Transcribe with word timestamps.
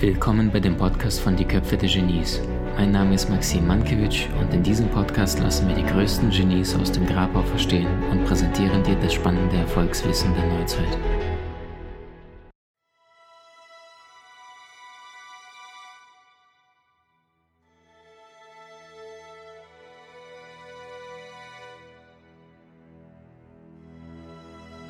Willkommen 0.00 0.50
bei 0.52 0.58
dem 0.58 0.76
Podcast 0.76 1.20
von 1.20 1.36
Die 1.36 1.44
Köpfe 1.44 1.76
der 1.76 1.88
Genies. 1.88 2.40
Mein 2.76 2.90
Name 2.90 3.14
ist 3.14 3.30
Maxim 3.30 3.68
Mankewitsch 3.68 4.26
und 4.40 4.52
in 4.52 4.64
diesem 4.64 4.88
Podcast 4.88 5.38
lassen 5.38 5.68
wir 5.68 5.76
die 5.76 5.86
größten 5.86 6.30
Genies 6.30 6.74
aus 6.74 6.90
dem 6.90 7.06
Grabau 7.06 7.42
verstehen 7.42 7.86
und 8.10 8.24
präsentieren 8.24 8.82
dir 8.82 8.96
das 8.96 9.14
spannende 9.14 9.58
Erfolgswissen 9.58 10.34
der 10.34 10.58
Neuzeit. 10.58 10.98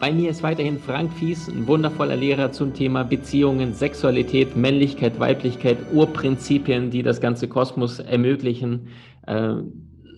Bei 0.01 0.11
mir 0.11 0.31
ist 0.31 0.43
weiterhin 0.43 0.79
Frank 0.79 1.13
Fies, 1.13 1.47
ein 1.47 1.67
wundervoller 1.67 2.17
Lehrer 2.17 2.51
zum 2.53 2.73
Thema 2.73 3.03
Beziehungen, 3.05 3.75
Sexualität, 3.75 4.57
Männlichkeit, 4.57 5.21
Weiblichkeit, 5.21 5.77
Urprinzipien, 5.93 6.91
die 6.91 7.03
das 7.03 7.21
ganze 7.21 7.49
Kosmos 7.49 7.99
ermöglichen. 7.99 8.89
Äh, 9.27 9.57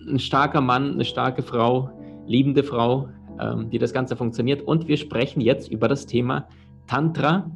ein 0.09 0.21
starker 0.21 0.61
Mann, 0.61 0.93
eine 0.93 1.05
starke 1.05 1.43
Frau, 1.43 1.91
liebende 2.29 2.63
Frau, 2.63 3.09
ähm, 3.41 3.71
die 3.71 3.79
das 3.79 3.93
Ganze 3.93 4.15
funktioniert. 4.15 4.63
Und 4.63 4.87
wir 4.87 4.97
sprechen 4.97 5.41
jetzt 5.41 5.69
über 5.69 5.89
das 5.89 6.07
Thema 6.07 6.47
Tantra, 6.87 7.51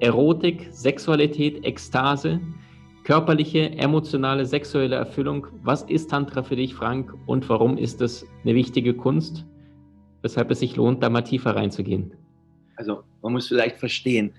Erotik, 0.00 0.66
Sexualität, 0.72 1.64
Ekstase, 1.64 2.40
körperliche, 3.04 3.70
emotionale, 3.78 4.44
sexuelle 4.44 4.96
Erfüllung. 4.96 5.46
Was 5.62 5.84
ist 5.84 6.10
Tantra 6.10 6.42
für 6.42 6.56
dich, 6.56 6.74
Frank, 6.74 7.14
und 7.26 7.48
warum 7.48 7.78
ist 7.78 8.00
es 8.00 8.26
eine 8.42 8.56
wichtige 8.56 8.92
Kunst? 8.92 9.46
Weshalb 10.22 10.50
es 10.50 10.60
sich 10.60 10.76
lohnt, 10.76 11.02
da 11.02 11.10
mal 11.10 11.22
tiefer 11.22 11.54
reinzugehen? 11.56 12.12
Also 12.76 13.02
man 13.22 13.32
muss 13.32 13.48
vielleicht 13.48 13.76
verstehen, 13.76 14.32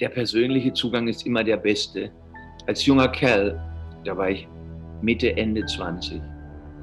der 0.00 0.10
persönliche 0.10 0.72
Zugang 0.72 1.08
ist 1.08 1.26
immer 1.26 1.42
der 1.42 1.56
beste. 1.56 2.10
Als 2.66 2.84
junger 2.84 3.08
Kerl, 3.08 3.58
da 4.04 4.16
war 4.16 4.30
ich 4.30 4.46
Mitte, 5.00 5.36
Ende 5.36 5.64
20, 5.64 6.20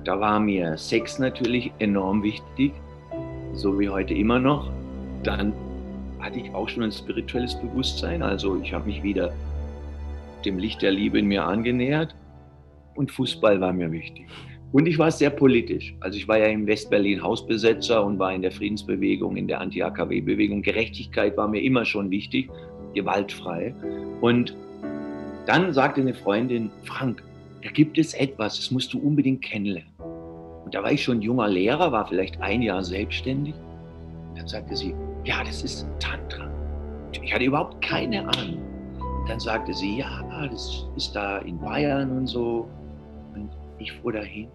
da 0.04 0.20
war 0.20 0.40
mir 0.40 0.78
Sex 0.78 1.20
natürlich 1.20 1.72
enorm 1.80 2.24
wichtig, 2.24 2.74
so 3.54 3.80
wie 3.80 3.90
heute 3.90 4.14
immer 4.14 4.40
noch. 4.40 4.72
Dann 5.24 5.54
hatte 6.20 6.40
ich 6.40 6.54
auch 6.54 6.68
schon 6.70 6.84
ein 6.84 6.92
spirituelles 6.92 7.60
Bewusstsein, 7.60 8.24
also 8.24 8.60
ich 8.62 8.74
habe 8.74 8.86
mich 8.86 9.04
wieder 9.04 9.32
dem 10.46 10.58
Licht 10.58 10.82
der 10.82 10.92
Liebe 10.92 11.20
in 11.20 11.28
mir 11.28 11.44
angenähert 11.44 12.16
und 12.96 13.12
Fußball 13.12 13.60
war 13.62 13.74
mir 13.74 13.92
wichtig. 13.92 14.28
Und 14.74 14.86
ich 14.86 15.00
war 15.00 15.12
sehr 15.12 15.30
politisch. 15.30 15.96
Also 16.02 16.18
ich 16.18 16.28
war 16.28 16.38
ja 16.38 16.48
in 16.48 16.68
Westberlin 16.68 17.24
Hausbesetzer 17.24 18.04
und 18.04 18.20
war 18.20 18.34
in 18.34 18.42
der 18.42 18.52
Friedensbewegung, 18.52 19.38
in 19.38 19.48
der 19.48 19.62
Anti-AKW-Bewegung. 19.62 20.62
Gerechtigkeit 20.62 21.38
war 21.38 21.48
mir 21.48 21.62
immer 21.62 21.86
schon 21.86 22.12
wichtig, 22.12 22.50
gewaltfrei. 22.94 23.74
Und 24.20 24.56
dann 25.46 25.72
sagte 25.72 26.02
eine 26.02 26.14
Freundin, 26.14 26.70
Frank, 26.84 27.24
da 27.64 27.70
gibt 27.70 27.98
es 27.98 28.14
etwas, 28.14 28.58
das 28.58 28.72
musst 28.72 28.94
du 28.94 29.00
unbedingt 29.00 29.42
kennenlernen. 29.42 29.94
Und 30.66 30.76
da 30.76 30.84
war 30.84 30.92
ich 30.92 31.02
schon 31.02 31.22
junger 31.22 31.48
Lehrer, 31.48 31.94
war 31.94 32.06
vielleicht 32.06 32.42
ein 32.42 32.62
Jahr 32.62 32.84
selbstständig. 32.84 33.56
Dann 34.36 34.48
sagte 34.48 34.76
sie, 34.76 34.94
ja, 35.24 35.44
das 35.46 35.64
ist 35.64 35.88
Tantra. 36.00 36.52
Und 37.08 37.24
ich 37.24 37.34
hatte 37.34 37.46
überhaupt 37.46 37.82
keine 37.82 38.28
Ahnung. 38.28 38.60
Und 39.00 39.30
dann 39.30 39.40
sagte 39.40 39.74
sie, 39.74 40.00
ja, 40.00 40.48
das 40.52 40.86
ist 40.98 41.16
da 41.16 41.38
in 41.38 41.58
Bayern 41.58 42.12
und 42.18 42.28
so. 42.28 42.68
Und 43.34 43.50
ich 43.80 43.94
fuhr 43.94 44.12
dahin 44.12 44.50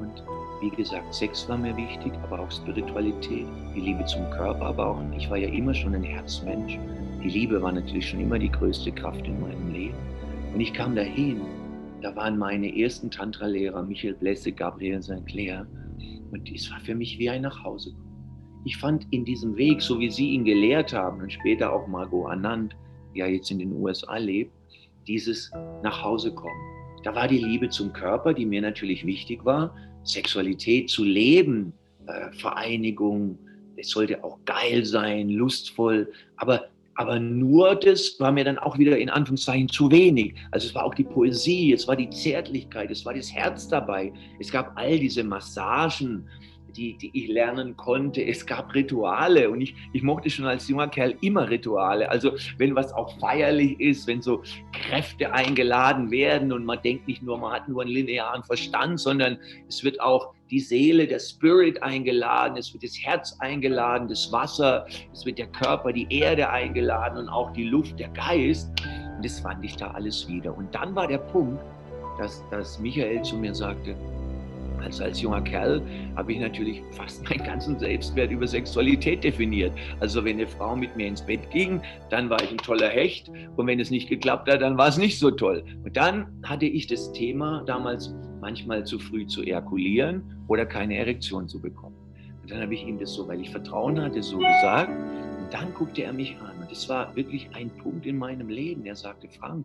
und 0.00 0.22
wie 0.60 0.70
gesagt, 0.70 1.14
Sex 1.14 1.48
war 1.48 1.58
mir 1.58 1.76
wichtig, 1.76 2.12
aber 2.22 2.40
auch 2.40 2.50
Spiritualität, 2.50 3.46
die 3.74 3.80
Liebe 3.80 4.04
zum 4.06 4.28
Körper, 4.30 4.66
aber 4.66 4.86
auch, 4.86 5.00
ich 5.16 5.28
war 5.30 5.36
ja 5.36 5.48
immer 5.48 5.74
schon 5.74 5.94
ein 5.94 6.02
Herzmensch. 6.02 6.78
Die 7.22 7.28
Liebe 7.28 7.60
war 7.60 7.72
natürlich 7.72 8.08
schon 8.08 8.20
immer 8.20 8.38
die 8.38 8.50
größte 8.50 8.92
Kraft 8.92 9.26
in 9.26 9.40
meinem 9.40 9.72
Leben. 9.72 9.96
Und 10.54 10.60
ich 10.60 10.72
kam 10.72 10.94
dahin, 10.94 11.40
da 12.02 12.14
waren 12.16 12.38
meine 12.38 12.78
ersten 12.78 13.10
Tantra-Lehrer, 13.10 13.82
Michael 13.82 14.14
Blesse, 14.14 14.52
Gabriel 14.52 15.02
Sinclair. 15.02 15.66
Und 16.30 16.50
es 16.50 16.70
war 16.70 16.80
für 16.80 16.94
mich 16.94 17.18
wie 17.18 17.30
ein 17.30 17.42
Nachhausekommen. 17.42 18.06
Ich 18.64 18.76
fand 18.76 19.06
in 19.12 19.24
diesem 19.24 19.56
Weg, 19.56 19.80
so 19.80 19.98
wie 20.00 20.10
sie 20.10 20.30
ihn 20.30 20.44
gelehrt 20.44 20.92
haben 20.92 21.20
und 21.20 21.32
später 21.32 21.72
auch 21.72 21.86
Margot 21.86 22.30
Anand, 22.30 22.76
die 23.14 23.20
ja 23.20 23.26
jetzt 23.26 23.50
in 23.50 23.58
den 23.58 23.72
USA 23.72 24.16
lebt, 24.16 24.52
dieses 25.06 25.52
Nachhausekommen 25.82 26.76
da 27.06 27.14
war 27.14 27.28
die 27.28 27.38
Liebe 27.38 27.68
zum 27.68 27.92
Körper, 27.92 28.34
die 28.34 28.44
mir 28.44 28.60
natürlich 28.60 29.06
wichtig 29.06 29.44
war, 29.44 29.72
Sexualität 30.06 30.90
zu 30.90 31.04
leben, 31.04 31.72
äh, 32.06 32.32
Vereinigung, 32.32 33.38
es 33.76 33.90
sollte 33.90 34.22
auch 34.24 34.38
geil 34.44 34.84
sein, 34.84 35.28
lustvoll, 35.28 36.10
aber, 36.36 36.66
aber 36.94 37.18
nur 37.18 37.74
das 37.74 38.16
war 38.18 38.32
mir 38.32 38.44
dann 38.44 38.58
auch 38.58 38.78
wieder 38.78 38.96
in 38.98 39.10
Anführungszeichen 39.10 39.68
zu 39.68 39.90
wenig. 39.90 40.34
Also 40.50 40.68
es 40.68 40.74
war 40.74 40.84
auch 40.84 40.94
die 40.94 41.04
Poesie, 41.04 41.72
es 41.72 41.86
war 41.86 41.96
die 41.96 42.08
Zärtlichkeit, 42.08 42.90
es 42.90 43.04
war 43.04 43.14
das 43.14 43.32
Herz 43.32 43.68
dabei, 43.68 44.12
es 44.40 44.50
gab 44.50 44.72
all 44.76 44.98
diese 44.98 45.22
Massagen, 45.24 46.26
die, 46.76 46.96
die 46.96 47.10
ich 47.12 47.28
lernen 47.28 47.76
konnte. 47.76 48.24
Es 48.24 48.44
gab 48.44 48.74
Rituale 48.74 49.50
und 49.50 49.60
ich, 49.60 49.74
ich 49.92 50.02
mochte 50.02 50.30
schon 50.30 50.46
als 50.46 50.68
junger 50.68 50.88
Kerl 50.88 51.16
immer 51.20 51.48
Rituale. 51.48 52.08
Also 52.10 52.32
wenn 52.58 52.74
was 52.74 52.92
auch 52.92 53.18
feierlich 53.18 53.78
ist, 53.80 54.06
wenn 54.06 54.22
so 54.22 54.42
Kräfte 54.72 55.32
eingeladen 55.32 56.10
werden 56.10 56.52
und 56.52 56.64
man 56.64 56.80
denkt 56.82 57.08
nicht 57.08 57.22
nur, 57.22 57.38
man 57.38 57.52
hat 57.52 57.68
nur 57.68 57.82
einen 57.82 57.90
linearen 57.90 58.42
Verstand, 58.44 59.00
sondern 59.00 59.38
es 59.68 59.82
wird 59.82 60.00
auch 60.00 60.34
die 60.50 60.60
Seele, 60.60 61.06
der 61.06 61.18
Spirit 61.18 61.82
eingeladen, 61.82 62.56
es 62.56 62.72
wird 62.72 62.84
das 62.84 62.96
Herz 63.02 63.36
eingeladen, 63.40 64.08
das 64.08 64.30
Wasser, 64.30 64.86
es 65.12 65.26
wird 65.26 65.38
der 65.38 65.48
Körper, 65.48 65.92
die 65.92 66.06
Erde 66.10 66.48
eingeladen 66.48 67.18
und 67.18 67.28
auch 67.28 67.52
die 67.52 67.64
Luft, 67.64 67.98
der 67.98 68.08
Geist. 68.10 68.70
Und 69.16 69.24
das 69.24 69.40
fand 69.40 69.64
ich 69.64 69.76
da 69.76 69.90
alles 69.90 70.28
wieder. 70.28 70.56
Und 70.56 70.72
dann 70.74 70.94
war 70.94 71.08
der 71.08 71.18
Punkt, 71.18 71.60
dass, 72.18 72.42
dass 72.50 72.78
Michael 72.78 73.22
zu 73.22 73.36
mir 73.36 73.54
sagte, 73.54 73.96
als, 74.80 75.00
als 75.00 75.20
junger 75.20 75.40
Kerl 75.42 75.82
habe 76.16 76.32
ich 76.32 76.40
natürlich 76.40 76.82
fast 76.92 77.28
meinen 77.28 77.44
ganzen 77.44 77.78
Selbstwert 77.78 78.30
über 78.30 78.46
Sexualität 78.46 79.24
definiert. 79.24 79.72
Also 80.00 80.24
wenn 80.24 80.36
eine 80.36 80.46
Frau 80.46 80.76
mit 80.76 80.96
mir 80.96 81.08
ins 81.08 81.22
Bett 81.22 81.50
ging, 81.50 81.80
dann 82.10 82.30
war 82.30 82.42
ich 82.42 82.50
ein 82.50 82.58
toller 82.58 82.88
Hecht 82.88 83.30
und 83.56 83.66
wenn 83.66 83.80
es 83.80 83.90
nicht 83.90 84.08
geklappt 84.08 84.50
hat, 84.50 84.62
dann 84.62 84.78
war 84.78 84.88
es 84.88 84.98
nicht 84.98 85.18
so 85.18 85.30
toll. 85.30 85.64
Und 85.84 85.96
dann 85.96 86.26
hatte 86.44 86.66
ich 86.66 86.86
das 86.86 87.12
Thema 87.12 87.62
damals 87.66 88.14
manchmal 88.40 88.84
zu 88.84 88.98
früh 88.98 89.26
zu 89.26 89.42
ejakulieren 89.42 90.22
oder 90.48 90.66
keine 90.66 90.96
Erektion 90.96 91.48
zu 91.48 91.60
bekommen. 91.60 91.96
Und 92.42 92.50
dann 92.50 92.60
habe 92.60 92.74
ich 92.74 92.86
ihm 92.86 92.98
das 92.98 93.12
so, 93.12 93.26
weil 93.26 93.40
ich 93.40 93.50
Vertrauen 93.50 94.00
hatte, 94.00 94.22
so 94.22 94.38
gesagt. 94.38 94.90
Und 94.90 95.52
dann 95.52 95.72
guckte 95.74 96.02
er 96.02 96.12
mich 96.12 96.36
an 96.40 96.60
und 96.60 96.70
das 96.70 96.88
war 96.88 97.14
wirklich 97.16 97.48
ein 97.54 97.70
Punkt 97.70 98.06
in 98.06 98.18
meinem 98.18 98.48
Leben. 98.48 98.84
Er 98.84 98.96
sagte, 98.96 99.28
Frank, 99.28 99.64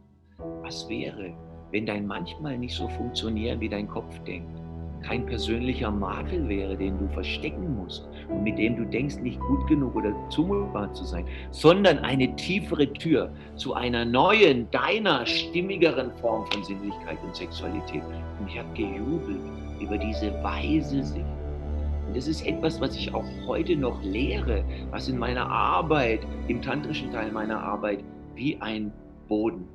was 0.61 0.87
wäre, 0.89 1.33
wenn 1.71 1.85
dein 1.85 2.07
manchmal 2.07 2.57
nicht 2.57 2.75
so 2.75 2.87
funktioniert, 2.87 3.59
wie 3.59 3.69
dein 3.69 3.87
Kopf 3.87 4.17
denkt? 4.23 4.60
Kein 5.03 5.25
persönlicher 5.25 5.91
Makel 5.91 6.47
wäre, 6.47 6.75
den 6.77 6.97
du 6.99 7.07
verstecken 7.09 7.75
musst 7.75 8.07
und 8.29 8.43
mit 8.43 8.57
dem 8.57 8.75
du 8.77 8.85
denkst, 8.85 9.17
nicht 9.17 9.39
gut 9.39 9.67
genug 9.67 9.95
oder 9.95 10.13
zumutbar 10.29 10.93
zu 10.93 11.03
sein, 11.03 11.25
sondern 11.51 11.99
eine 11.99 12.35
tiefere 12.35 12.91
Tür 12.93 13.31
zu 13.55 13.73
einer 13.73 14.05
neuen, 14.05 14.69
deiner 14.71 15.25
stimmigeren 15.25 16.11
Form 16.21 16.45
von 16.51 16.63
Sinnlichkeit 16.63 17.17
und 17.23 17.35
Sexualität. 17.35 18.03
Und 18.39 18.47
ich 18.47 18.57
habe 18.57 18.69
gejubelt 18.73 19.39
über 19.79 19.97
diese 19.97 20.31
weise 20.43 21.03
Sicht. 21.03 21.25
Und 22.07 22.17
das 22.17 22.27
ist 22.27 22.45
etwas, 22.45 22.79
was 22.81 22.95
ich 22.95 23.13
auch 23.13 23.25
heute 23.47 23.75
noch 23.75 24.01
lehre, 24.03 24.63
was 24.91 25.07
in 25.07 25.17
meiner 25.17 25.49
Arbeit, 25.49 26.19
im 26.47 26.61
tantrischen 26.61 27.11
Teil 27.11 27.31
meiner 27.31 27.61
Arbeit, 27.61 28.03
wie 28.35 28.57
ein 28.59 28.91
Boden 29.27 29.67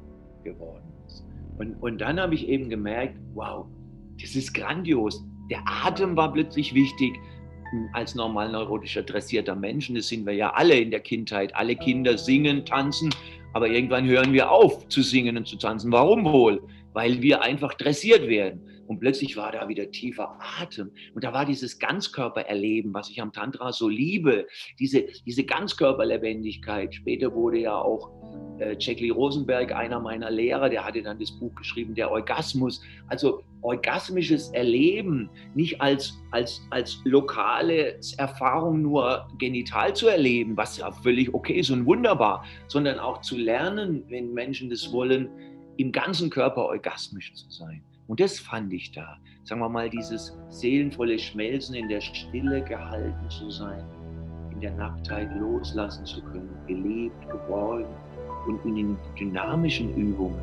geworden 0.44 0.84
ist. 1.06 1.24
Und, 1.58 1.74
und 1.82 2.00
dann 2.00 2.20
habe 2.20 2.34
ich 2.34 2.48
eben 2.48 2.68
gemerkt, 2.68 3.16
wow, 3.34 3.66
das 4.20 4.34
ist 4.34 4.54
grandios. 4.54 5.24
Der 5.50 5.62
Atem 5.66 6.16
war 6.16 6.32
plötzlich 6.32 6.74
wichtig 6.74 7.18
als 7.92 8.14
normal 8.14 8.50
neurotischer 8.50 9.02
dressierter 9.02 9.54
Mensch. 9.54 9.92
Das 9.92 10.08
sind 10.08 10.26
wir 10.26 10.34
ja 10.34 10.52
alle 10.52 10.78
in 10.78 10.90
der 10.90 11.00
Kindheit. 11.00 11.54
Alle 11.54 11.76
Kinder 11.76 12.16
singen, 12.16 12.64
tanzen, 12.64 13.10
aber 13.52 13.68
irgendwann 13.68 14.06
hören 14.06 14.32
wir 14.32 14.50
auf 14.50 14.88
zu 14.88 15.02
singen 15.02 15.36
und 15.36 15.46
zu 15.46 15.56
tanzen. 15.56 15.92
Warum 15.92 16.24
wohl? 16.24 16.62
Weil 16.92 17.22
wir 17.22 17.42
einfach 17.42 17.74
dressiert 17.74 18.28
werden. 18.28 18.62
Und 18.86 19.00
plötzlich 19.00 19.36
war 19.36 19.50
da 19.50 19.68
wieder 19.68 19.90
tiefer 19.90 20.38
Atem. 20.60 20.92
Und 21.14 21.24
da 21.24 21.32
war 21.32 21.44
dieses 21.44 21.78
Ganzkörpererleben, 21.78 22.94
was 22.94 23.10
ich 23.10 23.20
am 23.20 23.32
Tantra 23.32 23.72
so 23.72 23.88
liebe. 23.88 24.46
Diese, 24.78 25.06
diese 25.26 25.44
Ganzkörperlebendigkeit. 25.44 26.94
Später 26.94 27.34
wurde 27.34 27.58
ja 27.58 27.76
auch 27.76 28.15
äh, 28.58 28.76
Jack 28.78 29.00
Lee 29.00 29.10
Rosenberg, 29.10 29.72
einer 29.72 30.00
meiner 30.00 30.30
Lehrer, 30.30 30.68
der 30.68 30.84
hatte 30.84 31.02
dann 31.02 31.18
das 31.18 31.30
Buch 31.30 31.54
geschrieben, 31.54 31.94
der 31.94 32.10
Orgasmus. 32.10 32.82
Also 33.08 33.42
orgasmisches 33.62 34.50
Erleben, 34.50 35.28
nicht 35.54 35.80
als, 35.80 36.18
als, 36.30 36.66
als 36.70 37.00
lokale 37.04 37.98
Erfahrung 38.18 38.82
nur 38.82 39.26
genital 39.38 39.94
zu 39.94 40.08
erleben, 40.08 40.56
was 40.56 40.78
ja 40.78 40.90
völlig 40.90 41.32
okay 41.34 41.54
ist 41.54 41.70
und 41.70 41.84
wunderbar, 41.86 42.44
sondern 42.68 42.98
auch 42.98 43.20
zu 43.20 43.36
lernen, 43.36 44.04
wenn 44.08 44.32
Menschen 44.32 44.70
das 44.70 44.92
wollen, 44.92 45.28
im 45.76 45.92
ganzen 45.92 46.30
Körper 46.30 46.64
orgasmisch 46.66 47.34
zu 47.34 47.50
sein. 47.50 47.82
Und 48.06 48.20
das 48.20 48.38
fand 48.38 48.72
ich 48.72 48.92
da. 48.92 49.18
Sagen 49.44 49.60
wir 49.60 49.68
mal, 49.68 49.90
dieses 49.90 50.36
seelenvolle 50.48 51.18
Schmelzen 51.18 51.74
in 51.74 51.88
der 51.88 52.00
Stille 52.00 52.62
gehalten 52.62 53.28
zu 53.28 53.50
sein, 53.50 53.84
in 54.52 54.60
der 54.60 54.72
Nacktheit 54.72 55.28
loslassen 55.38 56.06
zu 56.06 56.22
können, 56.22 56.48
gelebt, 56.66 57.28
geborgen 57.28 57.86
und 58.46 58.64
in 58.64 58.76
den 58.76 58.96
dynamischen 59.18 59.94
Übungen 59.96 60.36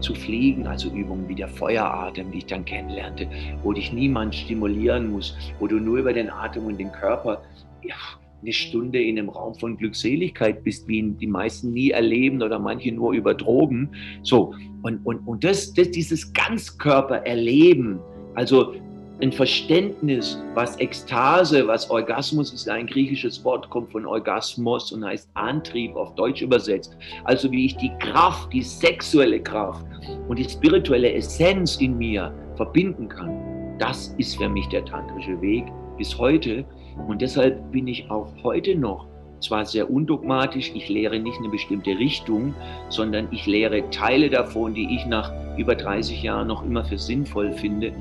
zu 0.00 0.14
fliegen, 0.14 0.66
also 0.66 0.90
Übungen 0.90 1.28
wie 1.28 1.34
der 1.34 1.48
Feueratem, 1.48 2.30
die 2.32 2.38
ich 2.38 2.46
dann 2.46 2.64
kennenlernte, 2.64 3.28
wo 3.62 3.72
dich 3.72 3.92
niemand 3.92 4.34
stimulieren 4.34 5.12
muss, 5.12 5.36
wo 5.60 5.66
du 5.66 5.76
nur 5.76 5.98
über 5.98 6.12
den 6.12 6.28
Atem 6.28 6.64
und 6.64 6.78
den 6.78 6.90
Körper 6.92 7.42
ja, 7.82 7.94
eine 8.42 8.52
Stunde 8.52 9.00
in 9.00 9.18
einem 9.18 9.28
Raum 9.28 9.54
von 9.54 9.76
Glückseligkeit 9.76 10.64
bist, 10.64 10.88
wie 10.88 10.98
ihn 10.98 11.16
die 11.18 11.28
meisten 11.28 11.72
nie 11.72 11.90
erleben 11.90 12.42
oder 12.42 12.58
manche 12.58 12.92
nur 12.92 13.12
über 13.12 13.34
Drogen. 13.34 13.90
So, 14.22 14.54
und, 14.82 15.06
und, 15.06 15.18
und 15.26 15.44
das, 15.44 15.72
das, 15.74 15.90
dieses 15.92 16.32
Ganzkörper-Erleben, 16.32 18.00
also 18.34 18.74
ein 19.22 19.30
Verständnis, 19.30 20.42
was 20.54 20.78
Ekstase, 20.80 21.66
was 21.68 21.88
Orgasmus 21.88 22.52
ist, 22.52 22.68
ein 22.68 22.88
griechisches 22.88 23.44
Wort, 23.44 23.70
kommt 23.70 23.92
von 23.92 24.04
Orgasmos 24.04 24.90
und 24.90 25.04
heißt 25.04 25.30
Antrieb 25.34 25.94
auf 25.94 26.12
Deutsch 26.16 26.42
übersetzt. 26.42 26.96
Also 27.22 27.50
wie 27.52 27.66
ich 27.66 27.76
die 27.76 27.92
Kraft, 28.00 28.52
die 28.52 28.62
sexuelle 28.62 29.40
Kraft 29.40 29.86
und 30.28 30.38
die 30.40 30.44
spirituelle 30.44 31.12
Essenz 31.12 31.76
in 31.76 31.96
mir 31.96 32.34
verbinden 32.56 33.08
kann. 33.08 33.78
Das 33.78 34.08
ist 34.18 34.36
für 34.36 34.48
mich 34.48 34.68
der 34.68 34.84
tantrische 34.84 35.40
Weg 35.40 35.64
bis 35.96 36.18
heute. 36.18 36.64
Und 37.06 37.22
deshalb 37.22 37.70
bin 37.70 37.86
ich 37.86 38.10
auch 38.10 38.26
heute 38.42 38.74
noch 38.74 39.06
zwar 39.40 39.66
sehr 39.66 39.90
undogmatisch, 39.90 40.70
ich 40.74 40.88
lehre 40.88 41.18
nicht 41.18 41.38
eine 41.38 41.48
bestimmte 41.48 41.90
Richtung, 41.98 42.54
sondern 42.88 43.28
ich 43.32 43.46
lehre 43.46 43.88
Teile 43.90 44.30
davon, 44.30 44.74
die 44.74 44.94
ich 44.94 45.04
nach 45.06 45.32
über 45.58 45.74
30 45.74 46.22
Jahren 46.22 46.46
noch 46.48 46.64
immer 46.64 46.84
für 46.84 46.98
sinnvoll 46.98 47.52
finde. 47.52 47.92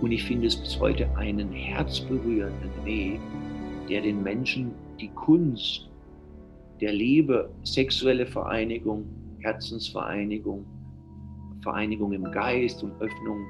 Und 0.00 0.12
ich 0.12 0.24
finde 0.24 0.46
es 0.46 0.56
bis 0.56 0.78
heute 0.80 1.08
einen 1.16 1.52
herzberührenden 1.52 2.84
Weg, 2.84 3.20
der 3.88 4.00
den 4.00 4.22
Menschen 4.22 4.72
die 4.98 5.08
Kunst 5.08 5.90
der 6.80 6.92
Liebe, 6.92 7.50
sexuelle 7.62 8.26
Vereinigung, 8.26 9.04
Herzensvereinigung, 9.40 10.64
Vereinigung 11.62 12.12
im 12.12 12.24
Geist 12.32 12.82
und 12.82 12.92
Öffnung 13.00 13.46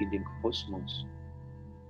in 0.00 0.10
den 0.10 0.24
Kosmos 0.40 1.04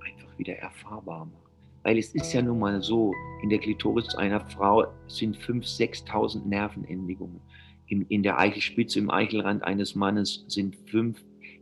einfach 0.05 0.39
wieder 0.39 0.55
erfahrbar 0.55 1.27
macht. 1.27 1.53
Weil 1.85 1.99
es 1.99 2.15
ist 2.15 2.33
ja 2.33 2.43
nun 2.43 2.59
mal 2.59 2.83
so, 2.83 3.15
in 3.43 3.49
der 3.49 3.59
Klitoris 3.59 4.15
einer 4.17 4.41
Frau 4.41 4.87
sind 5.07 5.37
5.000, 5.37 6.07
6.000 6.07 6.47
Nervenendigungen. 6.47 7.41
In, 7.87 8.03
in 8.03 8.23
der 8.23 8.39
Eichelspitze, 8.39 8.99
im 8.99 9.11
Eichelrand 9.11 9.62
eines 9.65 9.95
Mannes 9.95 10.45
sind 10.49 10.77
5.000, 10.89 11.17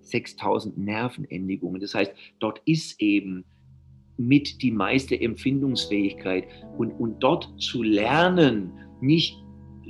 6.000 0.09 0.73
Nervenendigungen. 0.77 1.81
Das 1.81 1.95
heißt, 1.95 2.13
dort 2.41 2.61
ist 2.65 3.01
eben 3.01 3.45
mit 4.17 4.63
die 4.63 4.73
meiste 4.73 5.19
Empfindungsfähigkeit. 5.21 6.45
Und, 6.77 6.93
und 6.93 7.21
dort 7.21 7.49
zu 7.61 7.83
lernen, 7.83 8.73
nicht 9.01 9.37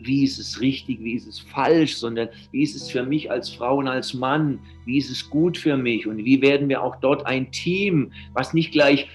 wie 0.03 0.25
ist 0.25 0.39
es 0.39 0.61
richtig, 0.61 1.03
wie 1.03 1.15
ist 1.15 1.27
es 1.27 1.41
falsch, 1.41 1.97
sondern 1.97 2.29
wie 2.53 2.63
ist 2.63 2.77
es 2.77 2.89
für 2.89 3.03
mich 3.03 3.31
als 3.31 3.51
Frau 3.51 3.79
und 3.79 3.89
als 3.89 4.15
Mann, 4.15 4.61
wie 4.85 4.99
ist 4.99 5.11
es 5.11 5.29
gut 5.29 5.59
für 5.59 5.77
mich 5.77 6.07
und 6.07 6.25
wie 6.25 6.41
werden 6.41 6.69
wir 6.69 6.83
auch 6.83 6.97
dort 7.01 7.27
ein 7.27 7.51
Team, 7.51 8.13
was 8.33 8.55
nicht 8.55 8.71
gleich 8.71 9.09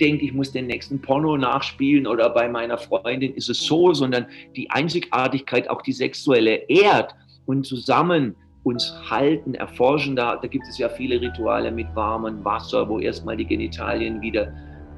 denke, 0.00 0.24
ich 0.24 0.32
muss 0.32 0.52
den 0.52 0.66
nächsten 0.66 1.00
Porno 1.00 1.36
nachspielen 1.36 2.06
oder 2.06 2.30
bei 2.30 2.48
meiner 2.48 2.76
Freundin 2.76 3.34
ist 3.34 3.48
es 3.48 3.64
so, 3.64 3.94
sondern 3.94 4.26
die 4.54 4.68
Einzigartigkeit, 4.70 5.70
auch 5.70 5.82
die 5.82 5.92
sexuelle 5.92 6.56
ehrt 6.68 7.14
und 7.46 7.64
zusammen 7.64 8.34
uns 8.66 8.92
halten, 9.08 9.54
erforschen. 9.54 10.16
Da, 10.16 10.36
da 10.36 10.48
gibt 10.48 10.66
es 10.68 10.76
ja 10.76 10.88
viele 10.88 11.20
Rituale 11.20 11.70
mit 11.70 11.86
warmem 11.94 12.44
Wasser, 12.44 12.88
wo 12.88 12.98
erstmal 12.98 13.36
die 13.36 13.46
Genitalien 13.46 14.20
wieder 14.20 14.52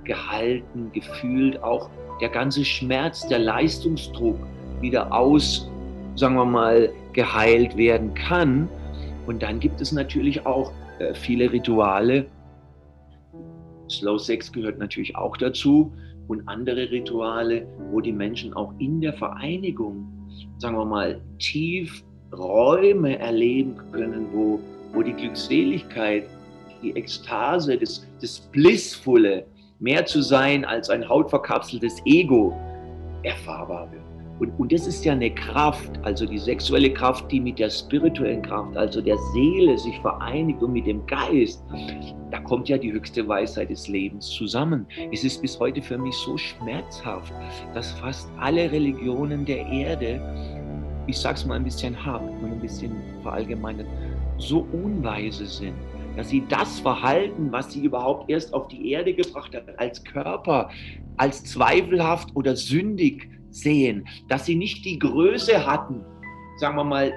gehalten, 0.05 0.91
gefühlt, 0.93 1.63
auch 1.63 1.91
der 2.21 2.31
ganze 2.31 2.65
Schmerz, 2.65 3.29
der 3.29 3.41
Leistungsdruck 3.41 4.39
wieder 4.81 5.13
aus, 5.13 5.71
sagen 6.15 6.37
wir 6.37 6.47
mal, 6.47 6.91
geheilt 7.13 7.77
werden 7.77 8.15
kann. 8.15 8.69
Und 9.27 9.43
dann 9.43 9.61
gibt 9.61 9.83
es 9.83 9.93
natürlich 9.93 10.47
auch 10.47 10.73
äh, 10.99 11.13
viele 11.13 11.53
Rituale, 11.53 12.27
Slow 13.91 14.19
Sex 14.19 14.53
gehört 14.53 14.79
natürlich 14.79 15.17
auch 15.17 15.37
dazu 15.37 15.93
und 16.29 16.47
andere 16.47 16.91
Rituale, 16.91 17.67
wo 17.91 18.01
die 18.01 18.13
Menschen 18.13 18.53
auch 18.55 18.73
in 18.79 19.01
der 19.01 19.15
Vereinigung, 19.15 20.07
sagen 20.59 20.77
wir 20.77 20.85
mal, 20.85 21.21
tief 21.39 22.05
Räume 22.33 23.19
erleben 23.19 23.77
können, 23.93 24.27
wo, 24.33 24.61
wo 24.93 25.03
die 25.03 25.13
Glückseligkeit, 25.13 26.25
die 26.83 26.95
Ekstase, 26.97 27.77
das, 27.77 28.07
das 28.21 28.41
Blissvolle, 28.41 29.47
mehr 29.81 30.05
zu 30.07 30.23
sein 30.23 30.65
als 30.65 30.91
ein 30.91 31.09
hautverkapseltes 31.09 32.03
Ego 32.05 32.53
erfahrbar 33.23 33.91
wird. 33.93 34.03
Und, 34.41 34.51
und 34.59 34.73
das 34.73 34.87
ist 34.87 35.05
ja 35.05 35.13
eine 35.13 35.35
Kraft, 35.35 35.91
also 36.03 36.25
die 36.25 36.39
sexuelle 36.39 36.93
Kraft, 36.93 37.31
die 37.31 37.41
mit 37.41 37.59
der 37.59 37.71
spirituellen 37.71 38.43
Kraft, 38.43 38.77
also 38.77 39.01
der 39.01 39.17
Seele 39.33 39.77
sich 39.77 39.99
vereinigt 40.01 40.63
und 40.63 40.73
mit 40.73 40.87
dem 40.87 41.05
Geist. 41.07 41.65
Da 42.31 42.39
kommt 42.41 42.69
ja 42.69 42.79
die 42.79 42.93
höchste 42.93 43.27
Weisheit 43.27 43.71
des 43.71 43.89
Lebens 43.89 44.31
zusammen. 44.31 44.87
Es 45.13 45.25
ist 45.25 45.43
bis 45.43 45.59
heute 45.59 45.83
für 45.83 45.99
mich 45.99 46.15
so 46.15 46.37
schmerzhaft, 46.37 47.33
dass 47.75 47.91
fast 47.93 48.31
alle 48.39 48.71
Religionen 48.71 49.45
der 49.45 49.67
Erde, 49.67 50.21
ich 51.09 51.19
sag's 51.19 51.45
mal 51.45 51.55
ein 51.55 51.65
bisschen 51.65 51.97
hart 52.05 52.23
und 52.23 52.53
ein 52.53 52.61
bisschen 52.61 52.93
verallgemeinert, 53.23 53.87
so 54.39 54.67
unweise 54.73 55.47
sind 55.47 55.75
dass 56.19 56.31
sie 56.31 56.43
das 56.49 56.81
Verhalten, 56.81 57.53
was 57.53 57.73
sie 57.73 57.85
überhaupt 57.85 58.29
erst 58.29 58.53
auf 58.53 58.67
die 58.67 58.91
Erde 58.91 59.15
gebracht 59.15 59.55
hat, 59.55 59.79
als 59.79 60.03
Körper, 60.03 60.69
als 61.17 61.45
zweifelhaft 61.45 62.35
oder 62.35 62.57
sündig 62.57 63.31
sehen, 63.51 64.05
dass 64.29 64.45
sie 64.45 64.57
nicht 64.57 64.85
die 64.85 64.99
Größe 64.99 65.65
hatten, 65.65 66.05
sagen 66.59 66.77
wir 66.77 66.83
mal, 66.83 67.13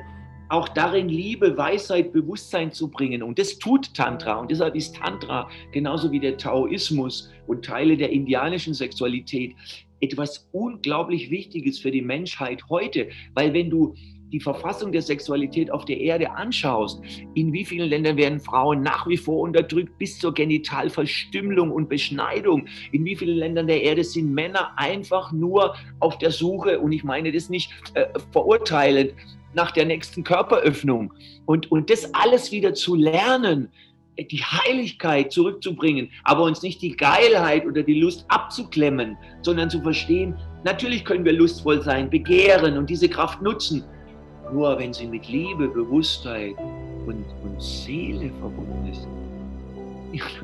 auch 0.51 0.67
darin 0.69 1.07
Liebe, 1.07 1.57
Weisheit, 1.57 2.11
Bewusstsein 2.11 2.71
zu 2.71 2.89
bringen. 2.89 3.23
Und 3.23 3.39
das 3.39 3.57
tut 3.57 3.93
Tantra. 3.93 4.35
Und 4.35 4.51
deshalb 4.51 4.75
ist 4.75 4.95
Tantra 4.95 5.49
genauso 5.71 6.11
wie 6.11 6.19
der 6.19 6.37
Taoismus 6.37 7.31
und 7.47 7.63
Teile 7.63 7.95
der 7.95 8.11
indianischen 8.11 8.73
Sexualität 8.73 9.55
etwas 10.01 10.49
unglaublich 10.51 11.29
Wichtiges 11.31 11.79
für 11.79 11.91
die 11.91 12.01
Menschheit 12.01 12.63
heute. 12.69 13.07
Weil 13.33 13.53
wenn 13.53 13.69
du 13.69 13.95
die 14.31 14.39
Verfassung 14.39 14.91
der 14.91 15.01
Sexualität 15.01 15.71
auf 15.71 15.85
der 15.85 15.99
Erde 15.99 16.31
anschaust, 16.31 17.01
in 17.33 17.53
wie 17.53 17.65
vielen 17.65 17.89
Ländern 17.89 18.17
werden 18.17 18.39
Frauen 18.39 18.81
nach 18.81 19.07
wie 19.07 19.17
vor 19.17 19.41
unterdrückt 19.41 19.97
bis 19.99 20.19
zur 20.19 20.33
Genitalverstümmelung 20.33 21.71
und 21.71 21.89
Beschneidung, 21.89 22.65
in 22.91 23.05
wie 23.05 23.15
vielen 23.15 23.37
Ländern 23.37 23.67
der 23.67 23.83
Erde 23.83 24.03
sind 24.03 24.33
Männer 24.33 24.71
einfach 24.77 25.31
nur 25.31 25.75
auf 25.99 26.17
der 26.17 26.31
Suche, 26.31 26.79
und 26.79 26.91
ich 26.91 27.03
meine 27.03 27.31
das 27.31 27.49
nicht 27.49 27.71
äh, 27.93 28.05
verurteilend, 28.31 29.13
nach 29.53 29.71
der 29.71 29.85
nächsten 29.85 30.23
Körperöffnung. 30.23 31.13
Und, 31.45 31.71
und 31.71 31.89
das 31.89 32.13
alles 32.13 32.51
wieder 32.51 32.73
zu 32.73 32.95
lernen, 32.95 33.69
die 34.17 34.43
Heiligkeit 34.43 35.31
zurückzubringen, 35.31 36.09
aber 36.23 36.43
uns 36.43 36.61
nicht 36.61 36.81
die 36.81 36.95
Geilheit 36.95 37.65
oder 37.65 37.81
die 37.81 37.99
Lust 37.99 38.25
abzuklemmen, 38.27 39.17
sondern 39.41 39.69
zu 39.69 39.81
verstehen, 39.81 40.35
natürlich 40.63 41.05
können 41.05 41.25
wir 41.25 41.33
lustvoll 41.33 41.81
sein, 41.81 42.09
begehren 42.09 42.77
und 42.77 42.89
diese 42.89 43.09
Kraft 43.09 43.41
nutzen, 43.41 43.83
nur 44.53 44.77
wenn 44.77 44.93
sie 44.93 45.07
mit 45.07 45.27
Liebe, 45.27 45.69
Bewusstheit 45.69 46.55
und, 47.05 47.25
und 47.43 47.61
Seele 47.61 48.31
verbunden 48.39 48.91
ist, 48.91 49.07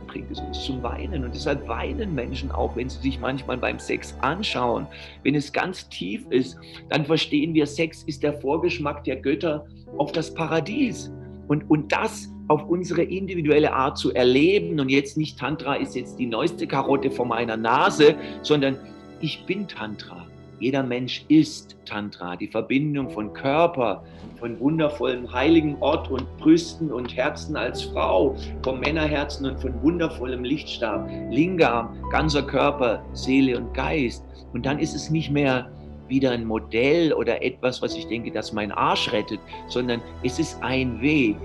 bringt 0.07 0.31
es 0.31 0.39
uns 0.39 0.63
zum 0.63 0.81
Weinen. 0.83 1.23
Und 1.23 1.33
deshalb 1.33 1.67
weinen 1.67 2.13
Menschen 2.13 2.51
auch, 2.51 2.75
wenn 2.75 2.89
sie 2.89 2.99
sich 2.99 3.19
manchmal 3.19 3.57
beim 3.57 3.79
Sex 3.79 4.15
anschauen. 4.21 4.87
Wenn 5.23 5.35
es 5.35 5.51
ganz 5.51 5.89
tief 5.89 6.25
ist, 6.29 6.57
dann 6.89 7.05
verstehen 7.05 7.53
wir, 7.53 7.65
Sex 7.65 8.03
ist 8.03 8.23
der 8.23 8.33
Vorgeschmack 8.33 9.03
der 9.03 9.17
Götter 9.17 9.65
auf 9.97 10.11
das 10.11 10.33
Paradies. 10.33 11.11
Und, 11.47 11.69
und 11.69 11.91
das 11.91 12.29
auf 12.47 12.63
unsere 12.67 13.03
individuelle 13.03 13.73
Art 13.73 13.97
zu 13.97 14.13
erleben. 14.13 14.79
Und 14.79 14.89
jetzt 14.89 15.17
nicht 15.17 15.37
Tantra 15.37 15.75
ist 15.75 15.95
jetzt 15.95 16.17
die 16.19 16.25
neueste 16.25 16.67
Karotte 16.67 17.11
vor 17.11 17.25
meiner 17.25 17.57
Nase, 17.57 18.15
sondern 18.41 18.77
ich 19.19 19.45
bin 19.45 19.67
Tantra. 19.67 20.27
Jeder 20.59 20.81
Mensch 20.81 21.23
ist 21.27 21.77
Tantra, 21.85 22.35
die 22.35 22.47
Verbindung 22.47 23.11
von 23.11 23.31
Körper, 23.33 24.03
von 24.39 24.59
wundervollem 24.59 25.31
heiligen 25.31 25.75
Ort 25.81 26.09
und 26.09 26.25
Brüsten 26.37 26.91
und 26.91 27.15
Herzen 27.15 27.55
als 27.55 27.83
Frau, 27.83 28.35
vom 28.63 28.79
Männerherzen 28.79 29.45
und 29.45 29.59
von 29.59 29.79
wundervollem 29.83 30.43
Lichtstab, 30.43 31.07
Lingam, 31.29 31.95
ganzer 32.09 32.41
Körper, 32.41 33.05
Seele 33.13 33.57
und 33.57 33.71
Geist. 33.75 34.25
Und 34.53 34.65
dann 34.65 34.79
ist 34.79 34.95
es 34.95 35.11
nicht 35.11 35.29
mehr 35.29 35.69
wieder 36.07 36.31
ein 36.31 36.45
Modell 36.45 37.13
oder 37.13 37.43
etwas, 37.43 37.81
was 37.83 37.95
ich 37.95 38.07
denke, 38.07 38.31
das 38.31 38.51
mein 38.51 38.71
Arsch 38.71 39.11
rettet, 39.13 39.39
sondern 39.67 40.01
es 40.23 40.39
ist 40.39 40.61
ein 40.63 40.99
Weg. 41.01 41.35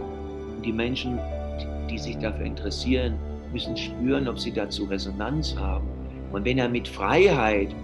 Und 0.56 0.64
die 0.64 0.72
Menschen, 0.72 1.18
die 1.90 1.98
sich 1.98 2.16
dafür 2.16 2.46
interessieren, 2.46 3.18
müssen 3.52 3.76
spüren, 3.76 4.26
ob 4.26 4.38
sie 4.38 4.52
dazu 4.52 4.84
Resonanz 4.84 5.54
haben. 5.54 5.86
Und 6.32 6.46
wenn 6.46 6.56
er 6.56 6.70
mit 6.70 6.88
Freiheit 6.88 7.74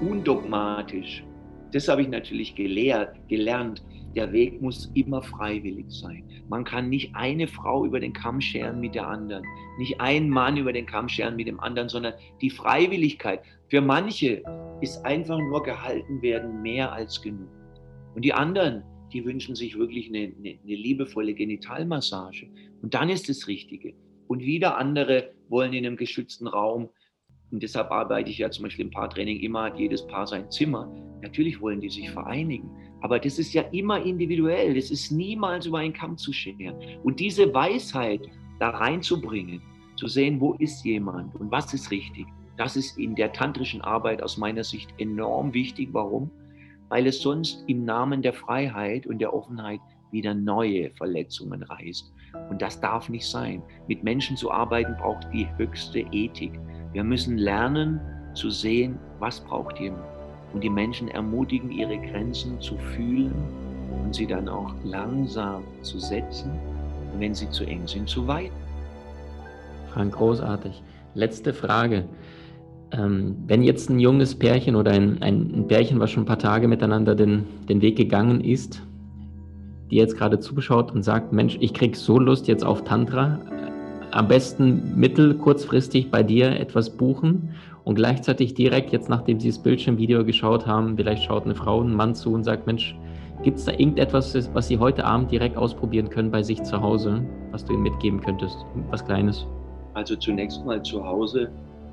undogmatisch 0.00 1.24
das 1.72 1.88
habe 1.88 2.02
ich 2.02 2.08
natürlich 2.08 2.54
gelehrt, 2.54 3.16
gelernt. 3.28 3.84
Der 4.14 4.32
Weg 4.32 4.62
muss 4.62 4.90
immer 4.94 5.20
freiwillig 5.22 5.90
sein. 5.90 6.24
Man 6.48 6.64
kann 6.64 6.88
nicht 6.88 7.14
eine 7.14 7.46
Frau 7.46 7.84
über 7.84 8.00
den 8.00 8.14
Kamm 8.14 8.40
scheren 8.40 8.80
mit 8.80 8.94
der 8.94 9.06
anderen, 9.06 9.44
nicht 9.78 10.00
ein 10.00 10.30
Mann 10.30 10.56
über 10.56 10.72
den 10.72 10.86
Kamm 10.86 11.08
scheren 11.08 11.36
mit 11.36 11.48
dem 11.48 11.60
anderen, 11.60 11.90
sondern 11.90 12.14
die 12.40 12.48
Freiwilligkeit. 12.48 13.42
Für 13.68 13.82
manche 13.82 14.42
ist 14.80 15.04
einfach 15.04 15.38
nur 15.38 15.62
gehalten 15.62 16.22
werden 16.22 16.62
mehr 16.62 16.92
als 16.92 17.20
genug. 17.20 17.50
Und 18.14 18.24
die 18.24 18.32
anderen, 18.32 18.82
die 19.12 19.22
wünschen 19.24 19.54
sich 19.54 19.76
wirklich 19.76 20.08
eine, 20.08 20.32
eine, 20.38 20.58
eine 20.64 20.74
liebevolle 20.74 21.34
Genitalmassage. 21.34 22.48
Und 22.80 22.94
dann 22.94 23.10
ist 23.10 23.28
das 23.28 23.48
Richtige. 23.48 23.92
Und 24.28 24.40
wieder 24.40 24.78
andere 24.78 25.32
wollen 25.50 25.74
in 25.74 25.84
einem 25.84 25.96
geschützten 25.96 26.46
Raum 26.46 26.88
und 27.50 27.62
deshalb 27.62 27.90
arbeite 27.90 28.30
ich 28.30 28.38
ja 28.38 28.50
zum 28.50 28.64
Beispiel 28.64 28.86
im 28.86 28.90
Paartraining 28.90 29.40
immer, 29.40 29.64
hat 29.64 29.78
jedes 29.78 30.06
Paar 30.06 30.26
sein 30.26 30.50
Zimmer. 30.50 30.90
Natürlich 31.22 31.60
wollen 31.60 31.80
die 31.80 31.88
sich 31.88 32.10
vereinigen. 32.10 32.70
Aber 33.02 33.18
das 33.18 33.38
ist 33.38 33.52
ja 33.54 33.62
immer 33.72 34.02
individuell. 34.02 34.74
Das 34.74 34.90
ist 34.90 35.12
niemals 35.12 35.66
über 35.66 35.78
einen 35.78 35.92
Kamm 35.92 36.16
zu 36.16 36.32
scheren. 36.32 36.74
Und 37.04 37.20
diese 37.20 37.52
Weisheit 37.54 38.22
da 38.58 38.70
reinzubringen, 38.70 39.62
zu 39.96 40.08
sehen, 40.08 40.40
wo 40.40 40.54
ist 40.54 40.84
jemand 40.84 41.34
und 41.36 41.50
was 41.50 41.72
ist 41.72 41.90
richtig, 41.90 42.26
das 42.56 42.76
ist 42.76 42.98
in 42.98 43.14
der 43.14 43.32
tantrischen 43.32 43.80
Arbeit 43.82 44.22
aus 44.22 44.36
meiner 44.36 44.64
Sicht 44.64 44.92
enorm 44.98 45.52
wichtig. 45.52 45.90
Warum? 45.92 46.30
Weil 46.88 47.06
es 47.06 47.20
sonst 47.20 47.64
im 47.66 47.84
Namen 47.84 48.22
der 48.22 48.32
Freiheit 48.32 49.06
und 49.06 49.18
der 49.18 49.34
Offenheit 49.34 49.80
wieder 50.10 50.34
neue 50.34 50.90
Verletzungen 50.92 51.62
reißt. 51.62 52.12
Und 52.50 52.62
das 52.62 52.80
darf 52.80 53.08
nicht 53.08 53.26
sein. 53.26 53.62
Mit 53.88 54.04
Menschen 54.04 54.36
zu 54.36 54.50
arbeiten 54.50 54.94
braucht 54.98 55.26
die 55.32 55.48
höchste 55.56 56.00
Ethik. 56.12 56.52
Wir 56.96 57.04
müssen 57.04 57.36
lernen 57.36 58.00
zu 58.32 58.48
sehen, 58.48 58.98
was 59.18 59.38
braucht 59.40 59.78
jemand. 59.78 60.02
Und 60.54 60.64
die 60.64 60.70
Menschen 60.70 61.08
ermutigen, 61.08 61.70
ihre 61.70 61.98
Grenzen 61.98 62.58
zu 62.58 62.78
fühlen 62.78 63.34
und 64.02 64.14
sie 64.14 64.26
dann 64.26 64.48
auch 64.48 64.72
langsam 64.82 65.62
zu 65.82 65.98
setzen. 65.98 66.52
Und 67.12 67.20
wenn 67.20 67.34
sie 67.34 67.50
zu 67.50 67.64
eng 67.64 67.86
sind, 67.86 68.08
zu 68.08 68.26
weiten. 68.26 68.54
Frank, 69.92 70.14
großartig. 70.14 70.82
Letzte 71.12 71.52
Frage. 71.52 72.06
Ähm, 72.92 73.36
wenn 73.46 73.62
jetzt 73.62 73.90
ein 73.90 74.00
junges 74.00 74.34
Pärchen 74.34 74.74
oder 74.74 74.92
ein, 74.92 75.20
ein, 75.20 75.66
Pärchen, 75.68 76.00
was 76.00 76.12
schon 76.12 76.22
ein 76.22 76.26
paar 76.26 76.38
Tage 76.38 76.66
miteinander 76.66 77.14
den, 77.14 77.44
den 77.68 77.82
Weg 77.82 77.96
gegangen 77.96 78.40
ist, 78.40 78.80
die 79.90 79.96
jetzt 79.96 80.16
gerade 80.16 80.38
zuschaut 80.38 80.92
und 80.92 81.02
sagt, 81.02 81.30
Mensch, 81.30 81.58
ich 81.60 81.74
krieg 81.74 81.94
so 81.94 82.18
Lust 82.18 82.48
jetzt 82.48 82.64
auf 82.64 82.84
Tantra, 82.84 83.38
am 84.16 84.28
besten 84.28 84.98
mittel, 84.98 85.34
kurzfristig 85.34 86.10
bei 86.10 86.22
dir 86.22 86.58
etwas 86.58 86.90
buchen 86.90 87.54
und 87.84 87.96
gleichzeitig 87.96 88.54
direkt 88.54 88.90
jetzt, 88.92 89.08
nachdem 89.08 89.38
Sie 89.38 89.48
das 89.48 89.58
Bildschirmvideo 89.58 90.24
geschaut 90.24 90.66
haben, 90.66 90.96
vielleicht 90.96 91.24
schaut 91.24 91.44
eine 91.44 91.54
Frau, 91.54 91.82
ein 91.82 91.94
Mann 91.94 92.14
zu 92.14 92.32
und 92.32 92.42
sagt, 92.42 92.66
Mensch, 92.66 92.96
gibt 93.42 93.58
es 93.58 93.66
da 93.66 93.72
irgendetwas, 93.72 94.34
was 94.54 94.68
Sie 94.68 94.78
heute 94.78 95.04
Abend 95.04 95.30
direkt 95.30 95.56
ausprobieren 95.56 96.08
können 96.08 96.30
bei 96.30 96.42
sich 96.42 96.62
zu 96.62 96.80
Hause, 96.80 97.22
was 97.50 97.64
du 97.64 97.74
ihnen 97.74 97.82
mitgeben 97.82 98.20
könntest? 98.20 98.56
Was 98.90 99.04
Kleines? 99.04 99.46
Also 99.92 100.16
zunächst 100.16 100.64
mal 100.64 100.82
zu 100.82 101.04
Hause, 101.04 101.50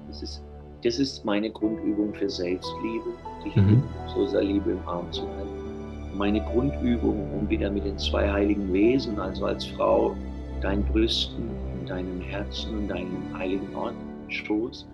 das 0.08 0.24
ist, 0.24 0.44
das 0.84 1.00
ist 1.00 1.26
meine 1.26 1.50
Grundübung 1.52 2.14
für 2.14 2.30
Selbstliebe, 2.30 3.06
dich 3.44 3.56
mhm. 3.56 3.84
so 4.16 4.26
sehr 4.28 4.44
Liebe 4.44 4.72
im 4.72 4.88
Arm 4.88 5.12
zu 5.12 5.24
halten. 5.24 6.18
Meine 6.18 6.42
Grundübung, 6.42 7.28
um 7.34 7.50
wieder 7.50 7.70
mit 7.70 7.86
den 7.86 7.98
zwei 7.98 8.32
heiligen 8.32 8.72
Wesen, 8.72 9.20
also 9.20 9.46
als 9.46 9.66
Frau, 9.66 10.16
deinen 10.62 10.84
Brüsten 10.86 11.50
deinem 11.86 12.22
Herzen 12.22 12.78
und 12.78 12.88
deinem 12.88 13.38
heiligen 13.38 13.76
Ort, 13.76 13.96
Stoß, 14.30 14.88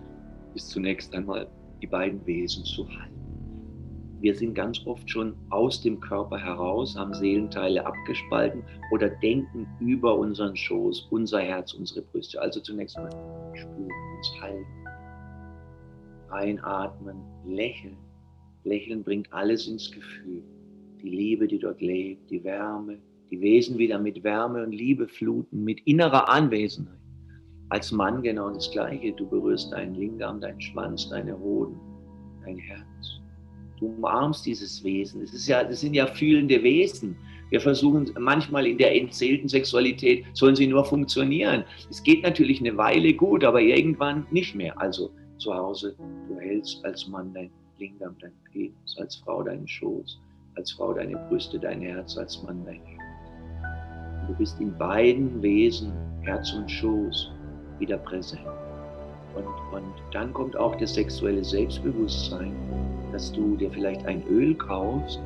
ist 0.54 0.68
zunächst 0.68 1.14
einmal 1.14 1.48
die 1.80 1.86
beiden 1.86 2.24
Wesen 2.26 2.64
zu 2.64 2.88
halten. 2.88 3.20
Wir 4.20 4.34
sind 4.34 4.54
ganz 4.54 4.86
oft 4.86 5.08
schon 5.08 5.34
aus 5.48 5.80
dem 5.80 5.98
Körper 5.98 6.38
heraus, 6.38 6.94
haben 6.94 7.14
Seelenteile 7.14 7.86
abgespalten 7.86 8.62
oder 8.92 9.08
denken 9.08 9.66
über 9.80 10.14
unseren 10.18 10.54
Schoß, 10.54 11.08
unser 11.10 11.40
Herz, 11.40 11.72
unsere 11.72 12.02
Brüste. 12.02 12.38
Also 12.38 12.60
zunächst 12.60 12.98
mal 12.98 13.10
spüren, 13.54 13.88
uns 14.16 14.40
halten, 14.42 14.66
einatmen, 16.28 17.16
lächeln. 17.46 17.96
Lächeln 18.64 19.02
bringt 19.02 19.32
alles 19.32 19.66
ins 19.66 19.90
Gefühl. 19.90 20.42
Die 21.00 21.08
Liebe, 21.08 21.48
die 21.48 21.58
dort 21.58 21.80
lebt, 21.80 22.30
die 22.30 22.44
Wärme, 22.44 22.98
die 23.30 23.40
Wesen 23.40 23.78
wieder 23.78 23.98
mit 23.98 24.22
Wärme 24.24 24.64
und 24.64 24.72
Liebe 24.72 25.06
fluten, 25.06 25.64
mit 25.64 25.80
innerer 25.86 26.28
Anwesenheit. 26.28 26.98
Als 27.68 27.92
Mann 27.92 28.22
genau 28.22 28.50
das 28.50 28.70
Gleiche. 28.72 29.12
Du 29.12 29.28
berührst 29.28 29.72
deinen 29.72 29.94
Lingam, 29.94 30.40
deinen 30.40 30.60
Schwanz, 30.60 31.08
deine 31.08 31.38
Hoden, 31.38 31.78
dein 32.44 32.58
Herz. 32.58 33.20
Du 33.78 33.86
umarmst 33.86 34.44
dieses 34.44 34.82
Wesen. 34.82 35.22
Ist 35.22 35.46
ja, 35.46 35.62
das 35.62 35.80
sind 35.80 35.94
ja 35.94 36.06
fühlende 36.06 36.62
Wesen. 36.62 37.16
Wir 37.50 37.60
versuchen 37.60 38.10
manchmal 38.18 38.66
in 38.66 38.78
der 38.78 38.94
entzählten 38.94 39.48
Sexualität, 39.48 40.24
sollen 40.34 40.56
sie 40.56 40.66
nur 40.66 40.84
funktionieren. 40.84 41.64
Es 41.88 42.02
geht 42.02 42.22
natürlich 42.22 42.60
eine 42.60 42.76
Weile 42.76 43.14
gut, 43.14 43.44
aber 43.44 43.60
irgendwann 43.60 44.26
nicht 44.30 44.54
mehr. 44.54 44.78
Also 44.80 45.10
zu 45.38 45.54
Hause, 45.54 45.96
du 46.28 46.38
hältst 46.38 46.84
als 46.84 47.08
Mann 47.08 47.32
dein 47.32 47.50
Lingam, 47.78 48.14
dein 48.20 48.32
Penis, 48.52 48.96
als 48.98 49.16
Frau 49.16 49.42
deinen 49.42 49.66
Schoß, 49.66 50.20
als 50.56 50.72
Frau 50.72 50.92
deine 50.92 51.16
Brüste, 51.28 51.58
dein 51.58 51.80
Herz, 51.80 52.16
als 52.16 52.42
Mann 52.42 52.64
dein 52.64 52.82
Herz. 52.82 52.99
Du 54.30 54.36
bist 54.36 54.60
in 54.60 54.72
beiden 54.78 55.42
Wesen, 55.42 55.90
Herz 56.22 56.52
und 56.52 56.70
Schoß, 56.70 57.32
wieder 57.80 57.98
präsent. 57.98 58.46
Und, 59.34 59.44
und 59.76 59.92
dann 60.12 60.32
kommt 60.32 60.56
auch 60.56 60.76
das 60.76 60.94
sexuelle 60.94 61.42
Selbstbewusstsein, 61.42 62.52
dass 63.10 63.32
du 63.32 63.56
dir 63.56 63.72
vielleicht 63.72 64.06
ein 64.06 64.22
Öl 64.30 64.54
kaufst, 64.54 65.18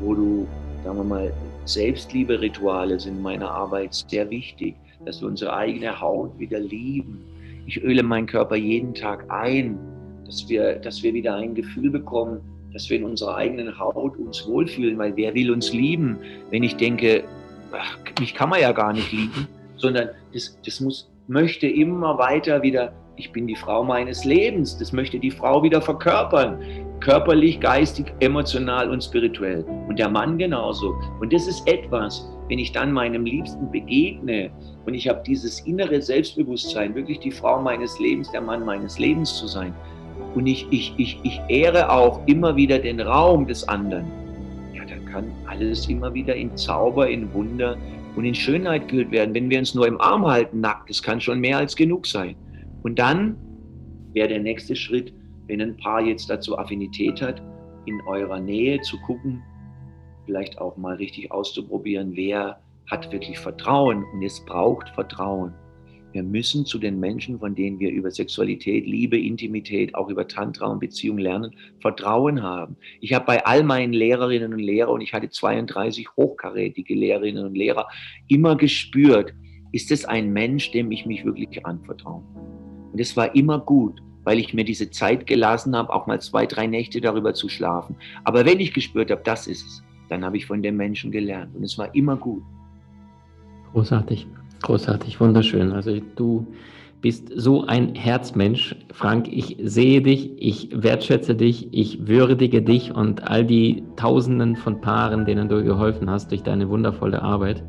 wo 0.00 0.12
du, 0.12 0.46
sagen 0.84 0.98
wir 0.98 1.04
mal, 1.04 1.32
Selbstliebe-Rituale 1.64 3.00
sind 3.00 3.16
in 3.16 3.22
meiner 3.22 3.50
Arbeit 3.50 3.94
sehr 3.94 4.28
wichtig, 4.28 4.76
dass 5.06 5.22
wir 5.22 5.28
unsere 5.28 5.54
eigene 5.54 5.98
Haut 5.98 6.38
wieder 6.38 6.60
lieben. 6.60 7.24
Ich 7.64 7.82
öle 7.82 8.02
meinen 8.02 8.26
Körper 8.26 8.56
jeden 8.56 8.92
Tag 8.92 9.24
ein, 9.30 9.78
dass 10.26 10.46
wir, 10.50 10.74
dass 10.74 11.02
wir 11.02 11.14
wieder 11.14 11.34
ein 11.34 11.54
Gefühl 11.54 11.88
bekommen, 11.88 12.42
dass 12.74 12.90
wir 12.90 12.98
in 12.98 13.04
unserer 13.04 13.36
eigenen 13.36 13.78
Haut 13.78 14.18
uns 14.18 14.46
wohlfühlen, 14.46 14.98
weil 14.98 15.16
wer 15.16 15.32
will 15.34 15.50
uns 15.50 15.72
lieben, 15.72 16.18
wenn 16.50 16.62
ich 16.62 16.76
denke, 16.76 17.24
mich 18.18 18.34
kann 18.34 18.48
man 18.48 18.60
ja 18.60 18.72
gar 18.72 18.92
nicht 18.92 19.12
lieben, 19.12 19.48
sondern 19.76 20.10
das, 20.32 20.58
das 20.64 20.80
muss, 20.80 21.10
möchte 21.26 21.66
immer 21.66 22.18
weiter 22.18 22.62
wieder, 22.62 22.92
ich 23.16 23.32
bin 23.32 23.46
die 23.46 23.56
Frau 23.56 23.84
meines 23.84 24.24
Lebens, 24.24 24.78
das 24.78 24.92
möchte 24.92 25.18
die 25.18 25.30
Frau 25.30 25.62
wieder 25.62 25.80
verkörpern, 25.80 26.58
körperlich, 27.00 27.60
geistig, 27.60 28.12
emotional 28.20 28.90
und 28.90 29.02
spirituell. 29.02 29.64
Und 29.88 29.98
der 29.98 30.08
Mann 30.08 30.38
genauso. 30.38 30.94
Und 31.20 31.32
das 31.32 31.46
ist 31.46 31.66
etwas, 31.66 32.28
wenn 32.48 32.58
ich 32.58 32.72
dann 32.72 32.92
meinem 32.92 33.24
Liebsten 33.24 33.70
begegne 33.70 34.50
und 34.86 34.94
ich 34.94 35.08
habe 35.08 35.22
dieses 35.26 35.60
innere 35.60 36.00
Selbstbewusstsein, 36.00 36.94
wirklich 36.94 37.20
die 37.20 37.30
Frau 37.30 37.60
meines 37.60 37.98
Lebens, 38.00 38.30
der 38.32 38.40
Mann 38.40 38.64
meines 38.64 38.98
Lebens 38.98 39.36
zu 39.36 39.46
sein. 39.46 39.74
Und 40.34 40.46
ich, 40.46 40.66
ich, 40.70 40.94
ich, 40.96 41.18
ich 41.22 41.40
ehre 41.48 41.90
auch 41.90 42.20
immer 42.26 42.56
wieder 42.56 42.78
den 42.78 43.00
Raum 43.00 43.46
des 43.46 43.68
anderen 43.68 44.10
kann 45.10 45.30
alles 45.46 45.88
immer 45.88 46.12
wieder 46.14 46.34
in 46.34 46.56
Zauber, 46.56 47.08
in 47.08 47.32
Wunder 47.32 47.76
und 48.16 48.24
in 48.24 48.34
Schönheit 48.34 48.88
gehüllt 48.88 49.10
werden. 49.10 49.34
Wenn 49.34 49.50
wir 49.50 49.58
uns 49.58 49.74
nur 49.74 49.86
im 49.86 50.00
Arm 50.00 50.26
halten, 50.26 50.60
nackt, 50.60 50.90
das 50.90 51.02
kann 51.02 51.20
schon 51.20 51.40
mehr 51.40 51.58
als 51.58 51.76
genug 51.76 52.06
sein. 52.06 52.36
Und 52.82 52.98
dann 52.98 53.36
wäre 54.12 54.28
der 54.28 54.40
nächste 54.40 54.74
Schritt, 54.74 55.12
wenn 55.46 55.60
ein 55.60 55.76
Paar 55.76 56.00
jetzt 56.02 56.30
dazu 56.30 56.58
Affinität 56.58 57.20
hat, 57.20 57.42
in 57.86 58.00
eurer 58.06 58.38
Nähe 58.38 58.80
zu 58.82 58.98
gucken, 59.00 59.42
vielleicht 60.26 60.60
auch 60.60 60.76
mal 60.76 60.96
richtig 60.96 61.30
auszuprobieren, 61.32 62.12
wer 62.14 62.60
hat 62.90 63.10
wirklich 63.12 63.38
Vertrauen 63.38 64.04
und 64.12 64.22
es 64.22 64.44
braucht 64.44 64.88
Vertrauen. 64.90 65.54
Wir 66.12 66.24
müssen 66.24 66.66
zu 66.66 66.78
den 66.78 66.98
Menschen, 66.98 67.38
von 67.38 67.54
denen 67.54 67.78
wir 67.78 67.90
über 67.90 68.10
Sexualität, 68.10 68.84
Liebe, 68.84 69.18
Intimität, 69.18 69.94
auch 69.94 70.08
über 70.08 70.26
Tantra 70.26 70.66
und 70.66 70.80
Beziehung 70.80 71.18
lernen, 71.18 71.54
Vertrauen 71.80 72.42
haben. 72.42 72.76
Ich 73.00 73.14
habe 73.14 73.26
bei 73.26 73.46
all 73.46 73.62
meinen 73.62 73.92
Lehrerinnen 73.92 74.52
und 74.52 74.58
Lehrern, 74.58 74.94
und 74.94 75.00
ich 75.02 75.12
hatte 75.12 75.30
32 75.30 76.08
hochkarätige 76.16 76.94
Lehrerinnen 76.94 77.46
und 77.46 77.54
Lehrer, 77.54 77.86
immer 78.26 78.56
gespürt, 78.56 79.32
ist 79.70 79.92
es 79.92 80.04
ein 80.04 80.32
Mensch, 80.32 80.72
dem 80.72 80.90
ich 80.90 81.06
mich 81.06 81.24
wirklich 81.24 81.64
anvertraue. 81.64 82.24
Und 82.92 83.00
es 83.00 83.16
war 83.16 83.32
immer 83.36 83.60
gut, 83.60 84.00
weil 84.24 84.40
ich 84.40 84.52
mir 84.52 84.64
diese 84.64 84.90
Zeit 84.90 85.28
gelassen 85.28 85.76
habe, 85.76 85.92
auch 85.92 86.08
mal 86.08 86.20
zwei, 86.20 86.44
drei 86.44 86.66
Nächte 86.66 87.00
darüber 87.00 87.34
zu 87.34 87.48
schlafen. 87.48 87.94
Aber 88.24 88.44
wenn 88.44 88.58
ich 88.58 88.74
gespürt 88.74 89.12
habe, 89.12 89.22
das 89.24 89.46
ist 89.46 89.64
es, 89.64 89.82
dann 90.08 90.24
habe 90.24 90.36
ich 90.36 90.46
von 90.46 90.60
dem 90.60 90.76
Menschen 90.76 91.12
gelernt. 91.12 91.54
Und 91.54 91.62
es 91.62 91.78
war 91.78 91.94
immer 91.94 92.16
gut. 92.16 92.42
Großartig. 93.72 94.26
Großartig, 94.62 95.20
wunderschön. 95.20 95.72
Also 95.72 95.98
du 96.16 96.46
bist 97.00 97.32
so 97.34 97.66
ein 97.66 97.94
Herzmensch, 97.94 98.76
Frank. 98.92 99.26
Ich 99.32 99.56
sehe 99.62 100.02
dich, 100.02 100.32
ich 100.36 100.68
wertschätze 100.72 101.34
dich, 101.34 101.68
ich 101.72 102.06
würdige 102.06 102.60
dich 102.60 102.94
und 102.94 103.26
all 103.26 103.44
die 103.44 103.82
Tausenden 103.96 104.56
von 104.56 104.80
Paaren, 104.80 105.24
denen 105.24 105.48
du 105.48 105.64
geholfen 105.64 106.10
hast 106.10 106.30
durch 106.30 106.42
deine 106.42 106.68
wundervolle 106.68 107.22
Arbeit. 107.22 107.62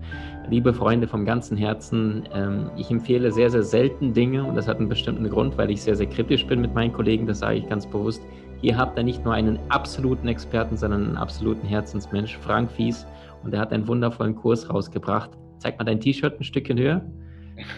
Liebe 0.49 0.73
Freunde 0.73 1.07
vom 1.07 1.23
ganzen 1.23 1.55
Herzen, 1.55 2.27
ähm, 2.33 2.69
ich 2.75 2.91
empfehle 2.91 3.31
sehr, 3.31 3.49
sehr 3.49 3.63
selten 3.63 4.13
Dinge 4.13 4.43
und 4.43 4.55
das 4.55 4.67
hat 4.67 4.79
einen 4.79 4.89
bestimmten 4.89 5.29
Grund, 5.29 5.57
weil 5.57 5.71
ich 5.71 5.81
sehr, 5.81 5.95
sehr 5.95 6.07
kritisch 6.07 6.45
bin 6.45 6.59
mit 6.59 6.73
meinen 6.73 6.91
Kollegen, 6.91 7.25
das 7.25 7.39
sage 7.39 7.59
ich 7.59 7.69
ganz 7.69 7.87
bewusst. 7.87 8.21
Hier 8.59 8.77
habt 8.77 8.99
ihr 8.99 9.03
nicht 9.03 9.23
nur 9.23 9.33
einen 9.33 9.59
absoluten 9.69 10.27
Experten, 10.27 10.75
sondern 10.75 11.05
einen 11.05 11.17
absoluten 11.17 11.65
Herzensmensch, 11.65 12.37
Frank 12.37 12.69
Fies. 12.69 13.07
Und 13.43 13.53
er 13.53 13.61
hat 13.61 13.71
einen 13.71 13.87
wundervollen 13.87 14.35
Kurs 14.35 14.69
rausgebracht. 14.69 15.31
Zeig 15.61 15.77
mal 15.77 15.85
dein 15.85 15.99
T-Shirt 15.99 16.39
ein 16.39 16.43
Stückchen 16.43 16.79
höher. 16.79 17.01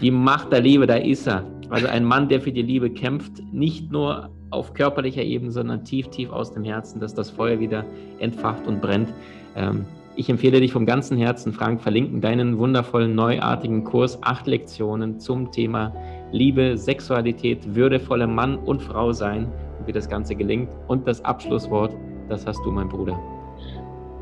Die 0.02 0.10
Macht 0.10 0.54
der 0.54 0.62
Liebe, 0.62 0.88
da 0.88 0.96
ist 0.96 1.28
er. 1.28 1.44
Also 1.70 1.88
ein 1.88 2.06
Mann, 2.06 2.30
der 2.30 2.40
für 2.40 2.54
die 2.54 2.62
Liebe 2.62 2.90
kämpft, 2.90 3.44
nicht 3.52 3.92
nur 3.92 4.30
auf 4.52 4.74
körperlicher 4.74 5.22
Ebene, 5.22 5.52
sondern 5.52 5.84
tief, 5.84 6.08
tief 6.08 6.32
aus 6.32 6.54
dem 6.54 6.64
Herzen, 6.64 7.02
dass 7.02 7.14
das 7.14 7.30
Feuer 7.30 7.60
wieder 7.60 7.84
entfacht 8.20 8.66
und 8.68 8.82
brennt. 8.82 9.10
Ähm, 9.58 9.86
ich 10.16 10.30
empfehle 10.30 10.62
dich 10.62 10.72
vom 10.72 10.86
ganzen 10.86 11.18
Herzen, 11.18 11.52
Frank, 11.52 11.82
verlinken 11.82 12.22
deinen 12.22 12.58
wundervollen, 12.58 13.16
neuartigen 13.16 13.84
Kurs, 13.84 14.18
acht 14.22 14.48
Lektionen 14.48 15.20
zum 15.20 15.52
Thema 15.52 15.94
Liebe, 16.32 16.78
Sexualität, 16.78 17.76
würdevolle 17.76 18.28
Mann 18.28 18.56
und 18.60 18.82
Frau 18.82 19.12
sein 19.12 19.52
und 19.80 19.88
wie 19.88 19.92
das 19.92 20.08
Ganze 20.08 20.36
gelingt. 20.36 20.70
Und 20.88 21.06
das 21.06 21.26
Abschlusswort, 21.26 21.94
das 22.30 22.48
hast 22.48 22.64
du, 22.64 22.72
mein 22.72 22.88
Bruder. 22.88 23.20